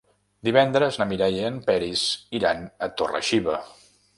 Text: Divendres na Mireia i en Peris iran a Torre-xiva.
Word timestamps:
Divendres 0.47 0.95
na 1.01 1.07
Mireia 1.11 1.43
i 1.43 1.45
en 1.49 1.61
Peris 1.67 2.07
iran 2.41 2.67
a 2.87 2.91
Torre-xiva. 3.03 3.63